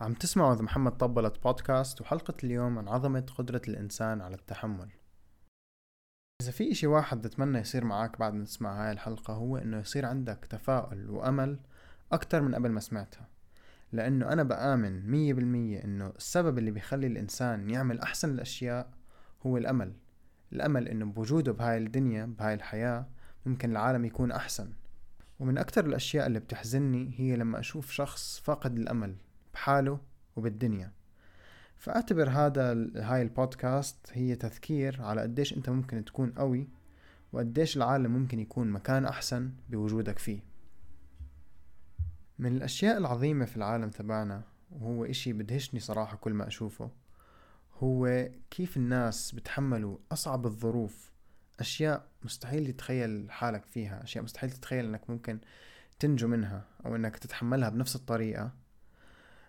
عم 0.00 0.14
تسمعوا 0.14 0.54
إذا 0.54 0.62
محمد 0.62 0.96
طبلت 0.96 1.42
بودكاست 1.42 2.00
وحلقة 2.00 2.34
اليوم 2.44 2.78
عن 2.78 2.88
عظمة 2.88 3.26
قدرة 3.38 3.62
الإنسان 3.68 4.20
على 4.20 4.34
التحمل. 4.34 4.88
إذا 6.42 6.50
في 6.50 6.72
إشي 6.72 6.86
واحد 6.86 7.22
بتمنى 7.22 7.58
يصير 7.58 7.84
معك 7.84 8.18
بعد 8.18 8.34
ما 8.34 8.44
تسمع 8.44 8.84
هاي 8.84 8.92
الحلقة 8.92 9.34
هو 9.34 9.56
إنه 9.56 9.78
يصير 9.78 10.06
عندك 10.06 10.46
تفاؤل 10.50 11.10
وأمل 11.10 11.58
أكتر 12.12 12.42
من 12.42 12.54
قبل 12.54 12.70
ما 12.70 12.80
سمعتها. 12.80 13.28
لأنه 13.92 14.32
أنا 14.32 14.42
بآمن 14.42 15.10
مية 15.10 15.34
بالمية 15.34 15.84
إنه 15.84 16.06
السبب 16.06 16.58
اللي 16.58 16.70
بيخلي 16.70 17.06
الإنسان 17.06 17.70
يعمل 17.70 18.00
أحسن 18.00 18.30
الأشياء 18.30 18.90
هو 19.46 19.56
الأمل. 19.56 19.92
الأمل 20.52 20.88
إنه 20.88 21.04
بوجوده 21.04 21.52
بهاي 21.52 21.78
الدنيا 21.78 22.26
بهاي 22.26 22.54
الحياة 22.54 23.06
ممكن 23.46 23.70
العالم 23.70 24.04
يكون 24.04 24.32
أحسن. 24.32 24.72
ومن 25.40 25.58
أكتر 25.58 25.86
الأشياء 25.86 26.26
اللي 26.26 26.40
بتحزني 26.40 27.14
هي 27.16 27.36
لما 27.36 27.58
أشوف 27.58 27.90
شخص 27.90 28.40
فاقد 28.40 28.78
الأمل. 28.78 29.16
بحاله 29.58 29.98
وبالدنيا. 30.36 30.92
فأعتبر 31.76 32.30
هذا 32.30 32.72
هاي 32.96 33.22
البودكاست 33.22 33.96
هي 34.12 34.36
تذكير 34.36 35.02
على 35.02 35.20
قديش 35.20 35.56
أنت 35.56 35.70
ممكن 35.70 36.04
تكون 36.04 36.30
قوي 36.30 36.68
وقديش 37.32 37.76
العالم 37.76 38.10
ممكن 38.10 38.38
يكون 38.38 38.70
مكان 38.70 39.04
أحسن 39.04 39.52
بوجودك 39.68 40.18
فيه. 40.18 40.40
من 42.38 42.56
الأشياء 42.56 42.98
العظيمة 42.98 43.44
في 43.44 43.56
العالم 43.56 43.90
تبعنا 43.90 44.42
وهو 44.70 45.04
إشي 45.04 45.32
بدهشني 45.32 45.80
صراحة 45.80 46.16
كل 46.16 46.32
ما 46.32 46.46
أشوفه 46.46 46.90
هو 47.78 48.28
كيف 48.50 48.76
الناس 48.76 49.32
بتحملوا 49.32 49.98
أصعب 50.12 50.46
الظروف. 50.46 51.12
أشياء 51.60 52.06
مستحيل 52.24 52.72
تتخيل 52.72 53.30
حالك 53.30 53.64
فيها 53.64 54.02
أشياء 54.04 54.24
مستحيل 54.24 54.50
تتخيل 54.50 54.84
أنك 54.84 55.10
ممكن 55.10 55.38
تنجو 55.98 56.28
منها 56.28 56.64
أو 56.86 56.96
أنك 56.96 57.16
تتحملها 57.16 57.68
بنفس 57.68 57.96
الطريقة. 57.96 58.67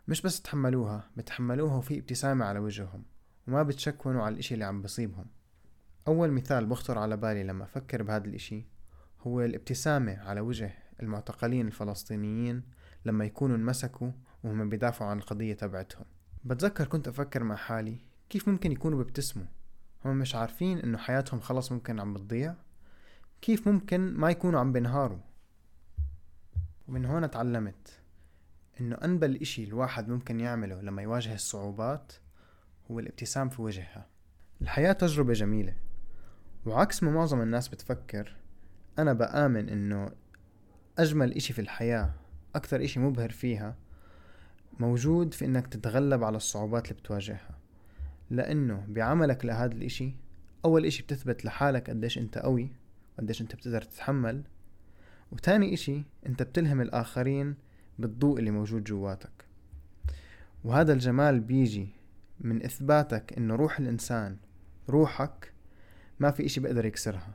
مش 0.07 0.21
بس 0.21 0.41
تحملوها 0.41 1.09
بتحملوها 1.17 1.75
وفي 1.75 1.99
ابتسامة 1.99 2.45
على 2.45 2.59
وجههم 2.59 3.03
وما 3.47 3.63
بتشكونوا 3.63 4.23
على 4.23 4.33
الإشي 4.33 4.53
اللي 4.53 4.65
عم 4.65 4.81
بصيبهم. 4.81 5.25
أول 6.07 6.31
مثال 6.31 6.65
بخطر 6.65 6.97
على 6.97 7.17
بالي 7.17 7.43
لما 7.43 7.63
أفكر 7.63 8.03
بهذا 8.03 8.25
الإشي 8.25 8.65
هو 9.21 9.41
الابتسامة 9.41 10.19
على 10.19 10.41
وجه 10.41 10.73
المعتقلين 11.01 11.67
الفلسطينيين 11.67 12.63
لما 13.05 13.25
يكونوا 13.25 13.55
انمسكوا 13.55 14.11
وهم 14.43 14.69
بيدافعوا 14.69 15.11
عن 15.11 15.17
القضية 15.17 15.53
تبعتهم. 15.53 16.05
بتذكر 16.43 16.87
كنت 16.87 17.07
أفكر 17.07 17.43
مع 17.43 17.55
حالي 17.55 17.97
كيف 18.29 18.49
ممكن 18.49 18.71
يكونوا 18.71 18.97
بيبتسموا؟ 18.97 19.45
هم 20.05 20.17
مش 20.17 20.35
عارفين 20.35 20.79
إنه 20.79 20.97
حياتهم 20.97 21.39
خلص 21.39 21.71
ممكن 21.71 21.99
عم 21.99 22.13
بتضيع؟ 22.13 22.55
كيف 23.41 23.67
ممكن 23.67 24.13
ما 24.13 24.29
يكونوا 24.29 24.59
عم 24.59 24.71
بينهاروا؟ 24.73 25.19
ومن 26.87 27.05
هون 27.05 27.31
تعلمت 27.31 27.98
إنه 28.81 28.95
أنبل 29.03 29.35
إشي 29.35 29.63
الواحد 29.63 30.09
ممكن 30.09 30.39
يعمله 30.39 30.81
لما 30.81 31.01
يواجه 31.01 31.33
الصعوبات 31.33 32.13
هو 32.91 32.99
الابتسام 32.99 33.49
في 33.49 33.61
وجهها. 33.61 34.07
الحياة 34.61 34.91
تجربة 34.91 35.33
جميلة. 35.33 35.75
وعكس 36.65 37.03
ما 37.03 37.11
معظم 37.11 37.41
الناس 37.41 37.67
بتفكر 37.67 38.35
أنا 38.99 39.13
بآمن 39.13 39.69
إنه 39.69 40.11
أجمل 40.97 41.33
إشي 41.33 41.53
في 41.53 41.61
الحياة 41.61 42.13
أكثر 42.55 42.83
إشي 42.83 42.99
مبهر 42.99 43.29
فيها 43.29 43.75
موجود 44.79 45.33
في 45.33 45.45
إنك 45.45 45.67
تتغلب 45.67 46.23
على 46.23 46.37
الصعوبات 46.37 46.91
اللي 46.91 47.01
بتواجهها. 47.01 47.57
لأنه 48.29 48.85
بعملك 48.87 49.45
لهذا 49.45 49.73
الإشي 49.73 50.13
أول 50.65 50.85
إشي 50.85 51.03
بتثبت 51.03 51.45
لحالك 51.45 51.89
قديش 51.89 52.17
أنت 52.17 52.37
قوي 52.37 52.71
قديش 53.19 53.41
أنت 53.41 53.55
بتقدر 53.55 53.81
تتحمل. 53.81 54.43
وتاني 55.31 55.73
إشي 55.73 56.03
أنت 56.25 56.43
بتلهم 56.43 56.81
الآخرين 56.81 57.55
بالضوء 57.99 58.39
اللي 58.39 58.51
موجود 58.51 58.83
جواتك. 58.83 59.45
وهذا 60.63 60.93
الجمال 60.93 61.39
بيجي 61.39 61.89
من 62.39 62.63
إثباتك 62.63 63.33
إنه 63.37 63.55
روح 63.55 63.79
الإنسان 63.79 64.37
روحك 64.89 65.53
ما 66.19 66.31
في 66.31 66.45
إشي 66.45 66.59
بيقدر 66.59 66.85
يكسرها. 66.85 67.33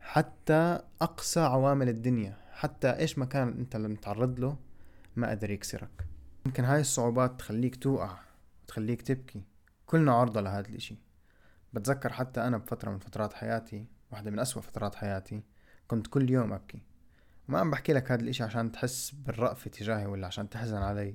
حتى 0.00 0.80
أقصى 1.00 1.40
عوامل 1.40 1.88
الدنيا 1.88 2.36
حتى 2.52 2.90
إيش 2.90 3.18
ما 3.18 3.24
كان 3.24 3.48
أنت 3.48 3.76
لما 3.76 3.96
تعرض 3.96 4.40
له 4.40 4.56
ما 5.16 5.30
قدر 5.30 5.50
يكسرك. 5.50 6.06
ممكن 6.46 6.64
هاي 6.64 6.80
الصعوبات 6.80 7.38
تخليك 7.38 7.76
توقع 7.76 8.18
تخليك 8.66 9.02
تبكي. 9.02 9.42
كلنا 9.86 10.12
عرضة 10.12 10.40
لهذا 10.40 10.68
الإشي. 10.68 10.98
بتذكر 11.72 12.12
حتى 12.12 12.40
أنا 12.40 12.58
بفترة 12.58 12.90
من 12.90 12.98
فترات 12.98 13.32
حياتي 13.32 13.86
واحدة 14.12 14.30
من 14.30 14.38
أسوأ 14.38 14.62
فترات 14.62 14.94
حياتي 14.94 15.42
كنت 15.88 16.06
كل 16.06 16.30
يوم 16.30 16.52
أبكي. 16.52 16.82
ما 17.48 17.58
عم 17.58 17.70
بحكي 17.70 17.92
لك 17.92 18.12
هذا 18.12 18.22
الإشي 18.22 18.42
عشان 18.42 18.72
تحس 18.72 19.10
بالرأفة 19.10 19.70
تجاهي 19.70 20.06
ولا 20.06 20.26
عشان 20.26 20.50
تحزن 20.50 20.76
علي. 20.76 21.14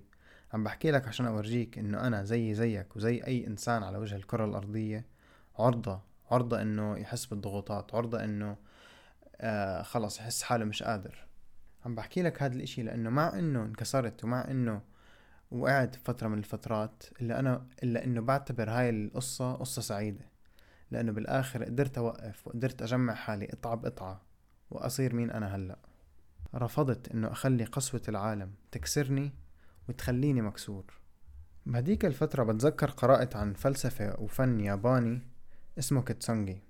عم 0.53 0.63
بحكي 0.63 0.91
لك 0.91 1.07
عشان 1.07 1.25
أورجيك 1.25 1.78
إنه 1.78 2.07
أنا 2.07 2.23
زي 2.23 2.53
زيك 2.53 2.95
وزي 2.95 3.23
أي 3.23 3.47
إنسان 3.47 3.84
على 3.84 3.97
وجه 3.97 4.16
الكرة 4.16 4.45
الأرضية 4.45 5.06
عرضة 5.59 6.01
عرضة 6.31 6.62
إنه 6.62 6.97
يحس 6.97 7.25
بالضغوطات 7.25 7.95
عرضة 7.95 8.23
إنه 8.23 8.57
آه 9.41 9.81
خلص 9.81 10.19
يحس 10.19 10.44
حاله 10.44 10.66
مش 10.66 10.84
قادر. 10.84 11.28
عم 11.85 11.95
بحكي 11.95 12.22
لك 12.22 12.44
هذا 12.44 12.56
الإشي 12.56 12.84
لإنه 12.84 13.09
مع 13.09 13.40
إنه 13.40 13.63
انكسرت 13.63 14.23
ومع 14.23 14.51
إنه 14.51 14.81
وقعت 15.51 15.96
فترة 15.96 16.28
من 16.28 16.38
الفترات 16.38 17.03
إلا 17.22 17.40
أنا 17.40 17.67
إلا 17.84 18.03
إنه 18.03 18.22
بعتبر 18.22 18.69
هاي 18.69 18.90
القصة 18.90 19.53
قصة 19.53 19.81
سعيدة. 19.81 20.25
لإنه 20.91 21.11
بالآخر 21.11 21.63
قدرت 21.63 21.97
أوقف 21.97 22.47
وقدرت 22.47 22.81
أجمع 22.81 23.13
حالي 23.13 23.46
قطعة 23.46 23.75
بقطعة 23.75 24.22
وأصير 24.72 25.16
مين 25.16 25.31
أنا 25.31 25.56
هلأ. 25.56 25.88
رفضت 26.55 27.11
إنه 27.11 27.31
أخلي 27.31 27.63
قسوة 27.63 28.01
العالم 28.09 28.51
تكسرني 28.71 29.31
وتخليني 29.89 30.41
مكسور. 30.41 30.83
بهديك 31.65 32.05
الفترة 32.05 32.43
بتذكر 32.43 32.89
قرأت 32.89 33.35
عن 33.35 33.53
فلسفة 33.53 34.19
وفن 34.19 34.59
ياباني 34.59 35.21
اسمه 35.79 36.01
كينتسوغي. 36.01 36.62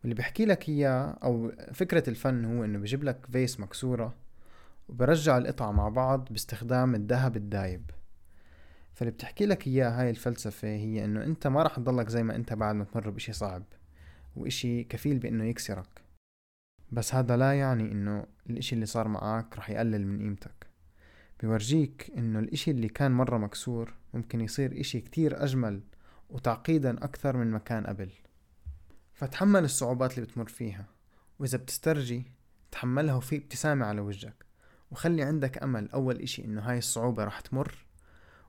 واللي 0.00 0.14
بحكي 0.14 0.44
لك 0.44 0.68
إياه 0.68 1.18
أو 1.22 1.52
فكرة 1.72 2.10
الفن 2.10 2.44
هو 2.44 2.64
إنه 2.64 2.78
بجيب 2.78 3.04
لك 3.04 3.26
ڤاز 3.32 3.60
مكسورة 3.60 4.14
وبرجع 4.88 5.38
القطع 5.38 5.70
مع 5.70 5.88
بعض 5.88 6.28
باستخدام 6.30 6.94
الذهب 6.94 7.36
الدايب. 7.36 7.90
فاللي 8.94 9.12
بتحكي 9.12 9.46
لك 9.46 9.66
إياه 9.66 9.90
هاي 9.90 10.10
الفلسفة 10.10 10.68
هي 10.68 11.04
إنه 11.04 11.24
أنت 11.24 11.46
ما 11.46 11.62
راح 11.62 11.76
تضلك 11.76 12.08
زي 12.08 12.22
ما 12.22 12.36
أنت 12.36 12.52
بعد 12.52 12.74
ما 12.74 12.84
تمر 12.84 13.10
باشي 13.10 13.32
صعب 13.32 13.62
وإشي 14.36 14.84
كفيل 14.84 15.18
بإنه 15.18 15.44
يكسرك. 15.44 16.09
بس 16.92 17.14
هذا 17.14 17.36
لا 17.36 17.58
يعني 17.58 17.92
إنه 17.92 18.26
الإشي 18.50 18.74
اللي 18.74 18.86
صار 18.86 19.08
معك 19.08 19.58
رح 19.58 19.70
يقلل 19.70 20.06
من 20.06 20.18
قيمتك. 20.18 20.66
بيورجيك 21.40 22.12
إنه 22.16 22.38
الإشي 22.38 22.70
اللي 22.70 22.88
كان 22.88 23.12
مرة 23.12 23.38
مكسور 23.38 23.94
ممكن 24.14 24.40
يصير 24.40 24.80
إشي 24.80 25.00
كتير 25.00 25.44
أجمل 25.44 25.82
وتعقيدا 26.30 27.04
أكثر 27.04 27.36
من 27.36 27.50
ما 27.50 27.58
كان 27.58 27.86
قبل. 27.86 28.10
فتحمل 29.12 29.64
الصعوبات 29.64 30.14
اللي 30.14 30.26
بتمر 30.26 30.48
فيها 30.48 30.86
وإذا 31.38 31.58
بتسترجي 31.58 32.32
تحملها 32.70 33.14
وفي 33.14 33.36
ابتسامة 33.36 33.86
على 33.86 34.00
وجهك. 34.00 34.44
وخلي 34.90 35.22
عندك 35.22 35.62
أمل 35.62 35.90
أول 35.90 36.16
إشي 36.20 36.44
إنه 36.44 36.60
هاي 36.60 36.78
الصعوبة 36.78 37.24
رح 37.24 37.40
تمر. 37.40 37.86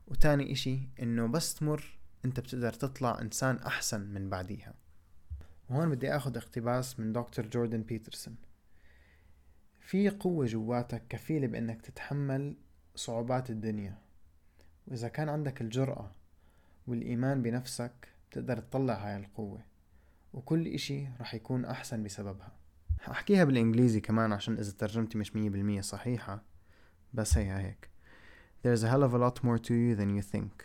وتاني 0.06 0.52
إشي 0.52 0.88
إنه 1.02 1.26
بس 1.26 1.54
تمر 1.54 1.98
أنت 2.24 2.40
بتقدر 2.40 2.72
تطلع 2.72 3.20
إنسان 3.20 3.56
أحسن 3.56 4.00
من 4.00 4.30
بعديها. 4.30 4.81
وهون 5.72 5.90
بدي 5.90 6.16
آخذ 6.16 6.36
اقتباس 6.36 7.00
من 7.00 7.12
دكتور 7.12 7.46
جوردن 7.46 7.82
بيترسون. 7.82 8.36
في 9.80 10.08
قوة 10.08 10.46
جواتك 10.46 11.02
كفيلة 11.08 11.46
بإنك 11.46 11.82
تتحمل 11.82 12.56
صعوبات 12.94 13.50
الدنيا. 13.50 13.98
وإذا 14.86 15.08
كان 15.08 15.28
عندك 15.28 15.60
الجرأة 15.60 16.10
والإيمان 16.86 17.42
بنفسك 17.42 18.08
تقدر 18.30 18.58
تطلع 18.58 18.94
هاي 18.94 19.16
القوة. 19.16 19.64
وكل 20.32 20.66
إشي 20.68 21.08
رح 21.20 21.34
يكون 21.34 21.64
أحسن 21.64 22.02
بسببها. 22.02 22.52
هحكيها 23.04 23.44
بالإنجليزي 23.44 24.00
كمان 24.00 24.32
عشان 24.32 24.58
إذا 24.58 24.72
ترجمتي 24.72 25.18
مش 25.18 25.36
مية 25.36 25.50
بالمية 25.50 25.80
صحيحة. 25.80 26.42
بس 27.14 27.38
هي 27.38 27.52
هيك. 27.52 27.90
There's 28.62 28.82
a 28.82 28.88
hell 28.88 29.02
of 29.02 29.14
a 29.14 29.18
lot 29.18 29.44
more 29.44 29.58
to 29.58 29.74
you 29.74 29.96
than 29.96 30.10
you 30.16 30.22
think. 30.22 30.64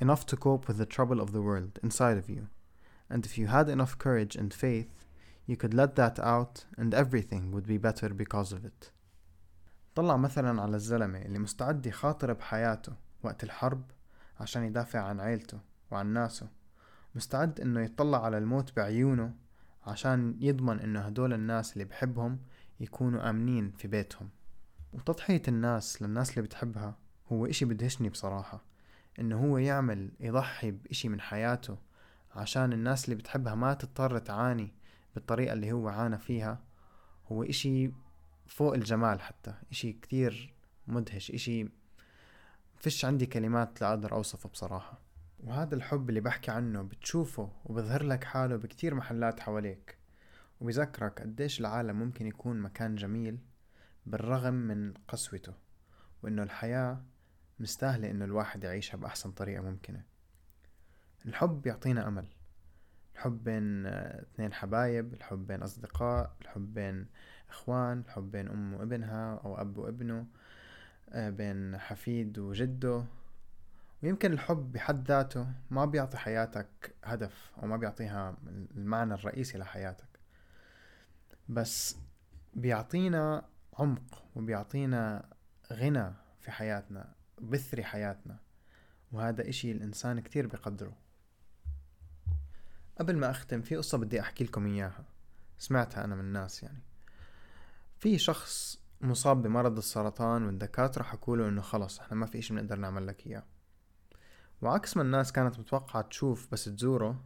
Enough 0.00 0.26
to 0.26 0.36
cope 0.36 0.68
with 0.68 0.78
the 0.78 0.86
trouble 0.96 1.20
of 1.20 1.32
the 1.32 1.42
world 1.42 1.78
inside 1.82 2.18
of 2.18 2.28
you. 2.28 2.55
And 3.10 3.24
if 3.24 3.38
you 3.38 3.46
had 3.46 3.68
enough 3.68 3.98
courage 3.98 4.36
and 4.36 4.52
faith, 4.52 5.04
you 5.46 5.56
could 5.56 5.74
let 5.74 5.94
that 5.96 6.18
out 6.18 6.64
and 6.76 6.92
everything 6.94 7.52
would 7.52 7.66
be 7.66 7.78
better 7.78 8.08
because 8.08 8.52
of 8.52 8.64
it. 8.64 8.92
طلع 9.94 10.16
مثلا 10.16 10.62
على 10.62 10.76
الزلمة 10.76 11.18
اللي 11.18 11.38
مستعد 11.38 11.86
يخاطر 11.86 12.32
بحياته 12.32 12.92
وقت 13.22 13.44
الحرب 13.44 13.82
عشان 14.40 14.62
يدافع 14.62 15.00
عن 15.00 15.20
عيلته 15.20 15.60
وعن 15.90 16.06
ناسه. 16.06 16.48
مستعد 17.14 17.60
إنه 17.60 17.80
يطلع 17.80 18.24
على 18.24 18.38
الموت 18.38 18.76
بعيونه 18.76 19.34
عشان 19.86 20.36
يضمن 20.40 20.80
إنه 20.80 21.00
هدول 21.00 21.32
الناس 21.32 21.72
اللي 21.72 21.84
بحبهم 21.84 22.38
يكونوا 22.80 23.30
آمنين 23.30 23.70
في 23.70 23.88
بيتهم. 23.88 24.28
وتضحية 24.92 25.42
الناس 25.48 26.02
للناس 26.02 26.30
اللي 26.30 26.42
بتحبها 26.42 26.94
هو 27.32 27.46
إشي 27.46 27.64
بدهشني 27.64 28.08
بصراحة. 28.08 28.64
إنه 29.18 29.44
هو 29.44 29.58
يعمل 29.58 30.10
يضحي 30.20 30.70
بإشي 30.70 31.08
من 31.08 31.20
حياته 31.20 31.78
عشان 32.34 32.72
الناس 32.72 33.04
اللي 33.04 33.16
بتحبها 33.16 33.54
ما 33.54 33.74
تضطر 33.74 34.18
تعاني 34.18 34.72
بالطريقة 35.14 35.52
اللي 35.52 35.72
هو 35.72 35.88
عانى 35.88 36.18
فيها. 36.18 36.62
هو 37.32 37.42
إشي 37.42 37.90
فوق 38.46 38.74
الجمال 38.74 39.20
حتى 39.20 39.54
إشي 39.70 39.92
كتير 39.92 40.54
مدهش 40.86 41.30
إشي 41.30 41.68
فيش 42.76 43.04
عندي 43.04 43.26
كلمات 43.26 43.80
لأقدر 43.80 44.12
أوصفه 44.12 44.48
بصراحة. 44.48 45.00
وهذا 45.40 45.74
الحب 45.74 46.08
اللي 46.08 46.20
بحكي 46.20 46.50
عنه 46.50 46.82
بتشوفه 46.82 47.52
وبظهر 47.64 48.02
لك 48.02 48.24
حاله 48.24 48.56
بكتير 48.56 48.94
محلات 48.94 49.40
حواليك. 49.40 49.98
وبذكرك 50.60 51.20
قديش 51.20 51.60
العالم 51.60 51.96
ممكن 51.96 52.26
يكون 52.26 52.60
مكان 52.60 52.94
جميل 52.94 53.38
بالرغم 54.06 54.54
من 54.54 54.94
قسوته 55.08 55.54
وإنه 56.22 56.42
الحياة 56.42 57.02
مستاهلة 57.60 58.10
إنه 58.10 58.24
الواحد 58.24 58.64
يعيشها 58.64 58.96
بأحسن 58.96 59.30
طريقة 59.30 59.62
ممكنة. 59.62 60.15
الحب 61.26 61.62
بيعطينا 61.62 62.08
أمل. 62.08 62.26
الحب 63.14 63.44
بين 63.44 63.86
اثنين 63.86 64.52
حبايب 64.52 65.14
الحب 65.14 65.46
بين 65.46 65.62
أصدقاء 65.62 66.36
الحب 66.40 66.74
بين 66.74 67.06
إخوان 67.50 67.98
الحب 67.98 68.30
بين 68.30 68.48
أم 68.48 68.74
وابنها 68.74 69.40
أو 69.44 69.60
أب 69.60 69.78
وابنه 69.78 70.26
آه، 71.10 71.30
بين 71.30 71.78
حفيد 71.78 72.38
وجده. 72.38 73.04
ويمكن 74.02 74.32
الحب 74.32 74.72
بحد 74.72 75.08
ذاته 75.08 75.46
ما 75.70 75.84
بيعطي 75.84 76.16
حياتك 76.18 76.94
هدف 77.04 77.52
أو 77.62 77.66
ما 77.66 77.76
بيعطيها 77.76 78.36
المعنى 78.76 79.14
الرئيسي 79.14 79.58
لحياتك. 79.58 80.20
بس 81.48 81.96
بيعطينا 82.54 83.44
عمق 83.78 84.24
وبيعطينا 84.34 85.28
غنى 85.72 86.12
في 86.40 86.50
حياتنا 86.50 87.12
بثري 87.40 87.84
حياتنا. 87.84 88.38
وهذا 89.12 89.48
إشي 89.48 89.72
الإنسان 89.72 90.20
كتير 90.20 90.46
بقدره 90.46 91.05
قبل 92.98 93.16
ما 93.16 93.30
أختم 93.30 93.62
في 93.62 93.76
قصة 93.76 93.98
بدي 93.98 94.20
أحكي 94.20 94.44
لكم 94.44 94.66
إياها. 94.66 95.04
سمعتها 95.58 96.04
أنا 96.04 96.14
من 96.14 96.20
الناس 96.20 96.62
يعني. 96.62 96.82
في 97.98 98.18
شخص 98.18 98.80
مصاب 99.00 99.42
بمرض 99.42 99.76
السرطان 99.76 100.46
والدكاترة 100.46 101.02
حكوله 101.02 101.48
إنه 101.48 101.60
خلص 101.60 102.00
إحنا 102.00 102.16
ما 102.16 102.26
في 102.26 102.38
إشي 102.38 102.54
بنقدر 102.54 102.76
نعمل 102.76 103.06
لك 103.06 103.26
إياه. 103.26 103.44
وعكس 104.62 104.96
ما 104.96 105.02
الناس 105.02 105.32
كانت 105.32 105.58
متوقعة 105.58 106.02
تشوف 106.02 106.48
بس 106.52 106.64
تزوره 106.64 107.24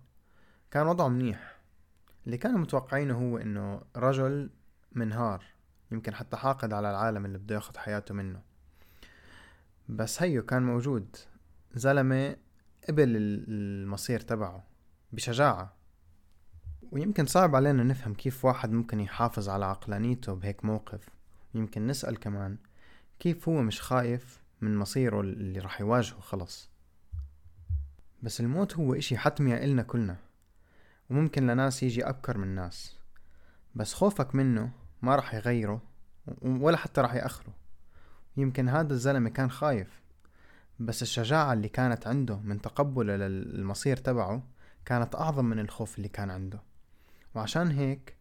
كان 0.70 0.86
وضعه 0.86 1.08
منيح. 1.08 1.60
اللي 2.26 2.38
كانوا 2.38 2.58
متوقعينه 2.58 3.18
هو 3.18 3.38
إنه 3.38 3.82
رجل 3.96 4.50
منهار 4.92 5.44
يمكن 5.92 6.14
حتى 6.14 6.36
حاقد 6.36 6.72
على 6.72 6.90
العالم 6.90 7.24
اللي 7.24 7.38
بده 7.38 7.54
ياخد 7.54 7.76
حياته 7.76 8.14
منه. 8.14 8.42
بس 9.88 10.22
هيو 10.22 10.42
كان 10.42 10.62
موجود 10.62 11.16
زلمة 11.74 12.36
قبل 12.88 13.04
المصير 13.48 14.20
تبعه. 14.20 14.69
بشجاعة. 15.12 15.72
ويمكن 16.92 17.26
صعب 17.26 17.56
علينا 17.56 17.82
نفهم 17.82 18.14
كيف 18.14 18.44
واحد 18.44 18.70
ممكن 18.70 19.00
يحافظ 19.00 19.48
على 19.48 19.64
عقلانيته 19.64 20.34
بهيك 20.34 20.64
موقف. 20.64 21.08
ويمكن 21.54 21.86
نسأل 21.86 22.18
كمان 22.18 22.56
كيف 23.18 23.48
هو 23.48 23.62
مش 23.62 23.80
خايف 23.82 24.40
من 24.60 24.76
مصيره 24.76 25.20
اللي 25.20 25.60
رح 25.60 25.80
يواجهه 25.80 26.20
خلص. 26.20 26.70
بس 28.22 28.40
الموت 28.40 28.76
هو 28.76 28.94
إشي 28.94 29.18
حتمي 29.18 29.64
إلنا 29.64 29.82
كلنا 29.82 30.16
وممكن 31.10 31.46
لناس 31.46 31.82
يجي 31.82 32.08
أبكر 32.08 32.38
من 32.38 32.48
ناس. 32.54 32.96
بس 33.74 33.94
خوفك 33.94 34.34
منه 34.34 34.70
ما 35.02 35.16
رح 35.16 35.34
يغيره 35.34 35.82
ولا 36.42 36.76
حتى 36.76 37.00
رح 37.00 37.14
يأخره. 37.14 37.52
يمكن 38.36 38.68
هذا 38.68 38.92
الزلمة 38.92 39.30
كان 39.30 39.50
خايف 39.50 40.00
بس 40.80 41.02
الشجاعة 41.02 41.52
اللي 41.52 41.68
كانت 41.68 42.06
عنده 42.06 42.36
من 42.36 42.60
تقبله 42.60 43.16
للمصير 43.16 43.96
تبعه 43.96 44.42
كانت 44.84 45.14
أعظم 45.14 45.44
من 45.44 45.58
الخوف 45.58 45.96
اللي 45.96 46.08
كان 46.08 46.30
عنده. 46.30 46.62
وعشان 47.34 47.70
هيك 47.70 48.16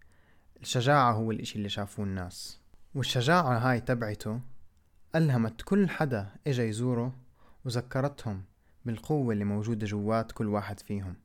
الشجاعة 0.62 1.12
هو 1.12 1.32
الإشي 1.32 1.56
اللي 1.56 1.70
شافوه 1.70 2.06
الناس. 2.06 2.60
والشجاعة 2.96 3.58
هاي 3.58 3.80
تبعته 3.80 4.40
ألهمت 5.16 5.62
كل 5.62 5.90
حدا 5.90 6.28
إجا 6.48 6.64
يزوره 6.64 7.16
وذكرتهم 7.66 8.44
بالقوة 8.86 9.34
اللي 9.34 9.46
موجودة 9.46 9.86
جوات 9.88 10.32
كل 10.32 10.48
واحد 10.48 10.80
فيهم. 10.80 11.16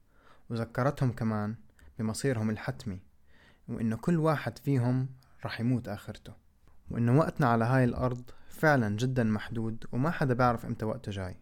وذكرتهم 0.51 1.13
كمان 1.13 1.55
بمصيرهم 1.99 2.51
الحتمي 2.51 3.01
وإنه 3.69 3.97
كل 3.97 4.17
واحد 4.17 4.59
فيهم 4.59 5.09
رح 5.45 5.61
يموت 5.61 5.89
آخرته. 5.89 6.33
وإنه 6.91 7.19
وقتنا 7.19 7.47
على 7.47 7.65
هاي 7.65 7.85
الأرض 7.85 8.23
فعلا 8.49 8.97
جدا 8.97 9.25
محدود 9.25 9.85
وما 9.93 10.11
حدا 10.11 10.35
بيعرف 10.35 10.67
إمتى 10.67 10.85
وقته 10.85 11.13
جاي. 11.13 11.37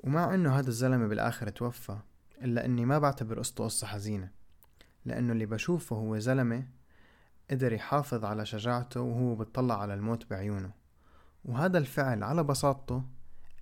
ومع 0.00 0.34
إنه 0.34 0.58
هذا 0.58 0.68
الزلمة 0.68 1.06
بالآخر 1.06 1.48
توفى 1.48 1.98
إلا 2.44 2.64
إني 2.64 2.84
ما 2.84 2.98
بعتبر 2.98 3.38
قصته 3.38 3.64
قصة 3.64 3.86
حزينة 3.86 4.30
لأنه 5.04 5.32
اللي 5.32 5.46
بشوفه 5.46 5.96
هو 5.96 6.18
زلمة 6.18 6.66
قدر 7.50 7.72
يحافظ 7.72 8.24
على 8.24 8.46
شجاعته 8.46 9.00
وهو 9.00 9.34
بتطلع 9.34 9.80
على 9.80 9.94
الموت 9.94 10.30
بعيونه. 10.30 10.70
وهذا 11.44 11.78
الفعل 11.78 12.22
على 12.22 12.44
بساطته 12.44 13.04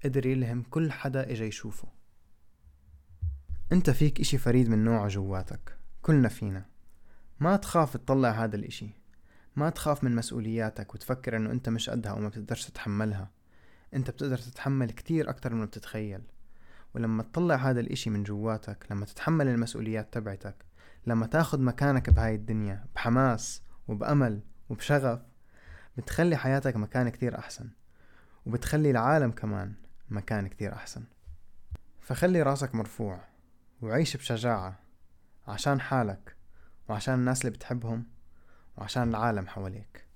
قدر 0.05 0.27
يلهم 0.27 0.63
كل 0.63 0.93
حدا 0.93 1.31
إجا 1.31 1.45
يشوفه. 1.45 1.89
أنت 3.73 3.91
فيك 3.91 4.21
إشي 4.21 4.39
فريد 4.39 4.69
من 4.69 4.85
نوعه 4.85 5.09
جواتك. 5.09 5.77
كلنا 6.03 6.29
فينا. 6.29 6.65
ما 7.41 7.57
تخاف 7.57 7.97
تطلع 7.97 8.31
هذا 8.31 8.57
الإشي. 8.57 8.91
ما 9.57 9.71
تخاف 9.71 10.05
من 10.05 10.15
مسؤولياتك 10.15 10.95
وتفكر 10.95 11.37
إنه 11.37 11.51
أنت 11.51 11.69
مش 11.69 11.91
قدها 11.91 12.13
وما 12.13 12.29
بتقدرش 12.29 12.65
تتحملها. 12.65 13.31
أنت 13.95 14.11
بتقدر 14.11 14.39
تتحمل 14.39 14.91
كتير 14.91 15.31
أكتر 15.31 15.55
من 15.55 15.67
بتتخيل. 15.67 16.23
ولما 16.95 17.23
تطلع 17.23 17.55
هذا 17.55 17.81
الإشي 17.81 18.11
من 18.11 18.23
جواتك 18.23 18.87
لما 18.91 19.05
تتحمل 19.05 19.49
المسؤوليات 19.49 20.15
تبعتك 20.15 20.65
لما 21.07 21.27
تاخد 21.27 21.61
مكانك 21.61 22.11
بهاي 22.11 22.35
الدنيا 22.35 22.85
بحماس 22.95 23.63
وبأمل 23.89 24.41
وبشغف 24.69 25.21
بتخلي 25.97 26.37
حياتك 26.37 26.77
مكان 26.77 27.09
كتير 27.09 27.39
أحسن. 27.39 27.71
وبتخلي 28.47 28.91
العالم 28.91 29.31
كمان 29.31 29.75
مكان 30.09 30.49
كتير 30.49 30.73
أحسن. 30.73 31.05
فخلي 32.01 32.43
راسك 32.43 32.75
مرفوع 32.75 33.21
وعيش 33.83 34.17
بشجاعة 34.17 34.81
عشان 35.49 35.81
حالك 35.81 36.37
وعشان 36.89 37.15
الناس 37.15 37.41
اللي 37.41 37.51
بتحبهم 37.51 38.07
وعشان 38.77 39.09
العالم 39.09 39.47
حواليك. 39.47 40.10